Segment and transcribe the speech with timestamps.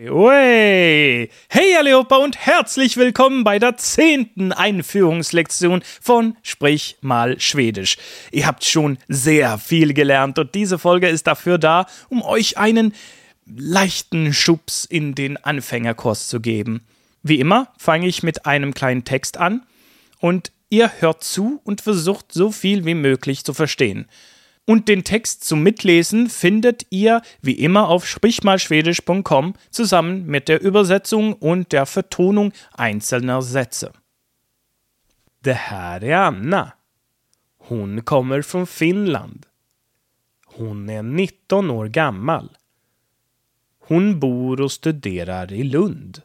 [0.00, 1.28] Hey
[1.76, 7.96] allihopa und herzlich willkommen bei der zehnten Einführungslektion von Sprich mal Schwedisch.
[8.30, 12.94] Ihr habt schon sehr viel gelernt und diese Folge ist dafür da, um euch einen
[13.44, 16.86] leichten Schubs in den Anfängerkurs zu geben.
[17.24, 19.66] Wie immer fange ich mit einem kleinen Text an
[20.20, 24.06] und ihr hört zu und versucht so viel wie möglich zu verstehen.
[24.68, 31.32] Und den Text zum Mitlesen findet ihr wie immer auf sprichmalschwedisch.com zusammen mit der Übersetzung
[31.32, 33.92] und der Vertonung einzelner Sätze.
[35.40, 36.72] Det här är Anna.
[37.58, 39.46] Hon kommer från Finland.
[40.46, 42.56] Hon är 19 år gammal.
[43.78, 46.22] Hon bor och studerar i Lund.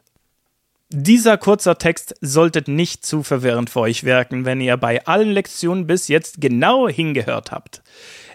[0.90, 5.86] Dieser kurzer Text sollte nicht zu verwirrend für euch wirken, wenn ihr bei allen Lektionen
[5.86, 7.82] bis jetzt genau hingehört habt.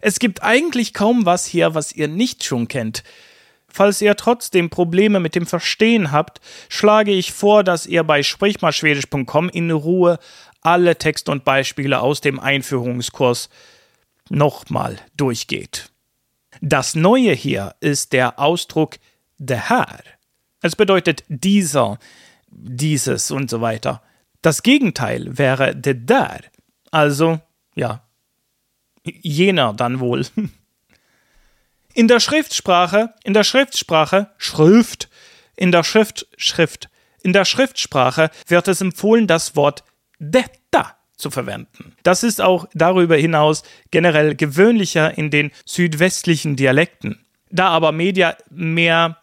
[0.02, 3.04] Es gibt eigentlich kaum was hier, was ihr nicht schon kennt.
[3.67, 9.49] Falls ihr trotzdem Probleme mit dem Verstehen habt, schlage ich vor, dass ihr bei sprichmalschwedisch.com
[9.49, 10.18] in Ruhe
[10.62, 13.49] alle Texte und Beispiele aus dem Einführungskurs
[14.29, 15.91] nochmal durchgeht.
[16.62, 18.98] Das Neue hier ist der Ausdruck
[19.38, 19.99] der Herr.
[20.62, 21.99] Es bedeutet dieser,
[22.51, 24.01] dieses und so weiter.
[24.41, 26.41] Das Gegenteil wäre de der,
[26.91, 27.39] also
[27.75, 28.03] ja,
[29.03, 30.25] jener dann wohl.
[31.93, 35.09] In der Schriftsprache, in der Schriftsprache, Schrift,
[35.55, 36.89] in der Schrift, Schrift,
[37.21, 39.83] in der Schriftsprache wird es empfohlen, das Wort
[40.20, 41.93] detta zu verwenden.
[42.03, 47.25] Das ist auch darüber hinaus generell gewöhnlicher in den südwestlichen Dialekten.
[47.49, 49.17] Da aber Media mehr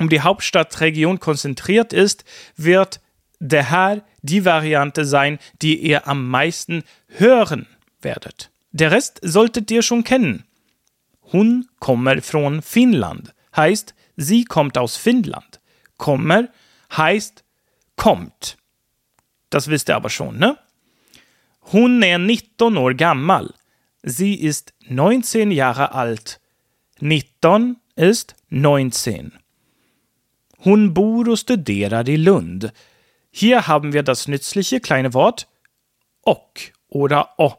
[0.00, 2.24] um die Hauptstadtregion konzentriert ist,
[2.56, 3.00] wird
[3.38, 7.66] der Herr die Variante sein, die ihr am meisten hören
[8.00, 8.50] werdet.
[8.72, 10.44] Der Rest solltet ihr schon kennen.
[11.32, 15.60] Hon kommer från Finnland heißt, sie kommt aus Finnland.
[15.96, 16.48] Kommer
[16.96, 17.44] heißt
[17.96, 18.56] kommt.
[19.50, 20.56] Das wisst ihr aber schon, ne?
[21.72, 23.52] Hon är 19 år gammal.
[24.02, 26.40] Sie ist 19 Jahre alt.
[27.00, 29.39] 19 ist 19.
[30.62, 32.72] Hon bor och studerar i Lund.
[33.32, 35.46] Hier haben wir das nützliche kleine Wort
[36.26, 37.54] och oder o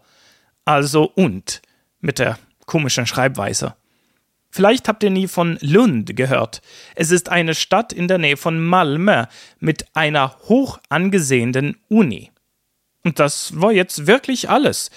[0.66, 1.62] also und,
[2.00, 3.74] mit der komischen Schreibweise.
[4.52, 6.62] Vielleicht habt ihr nie von Lund gehört.
[6.94, 9.26] Es ist eine Stadt in der Nähe von Malmö
[9.60, 12.32] mit einer hoch angesehenen Uni.
[13.04, 14.92] Und das war jetzt wirklich alles.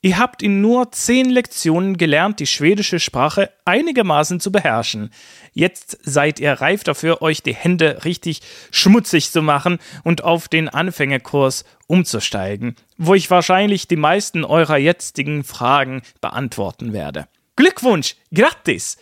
[0.00, 5.10] Ihr habt in nur zehn Lektionen gelernt, die schwedische Sprache einigermaßen zu beherrschen.
[5.52, 10.68] Jetzt seid ihr reif dafür, euch die Hände richtig schmutzig zu machen und auf den
[10.68, 17.26] Anfängerkurs umzusteigen, wo ich wahrscheinlich die meisten eurer jetzigen Fragen beantworten werde.
[17.56, 18.98] Glückwunsch, gratis!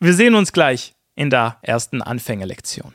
[0.00, 2.94] Wir sehen uns gleich in der ersten Anfängerlektion.